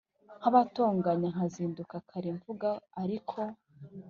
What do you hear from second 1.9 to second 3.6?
kare mvuga ariko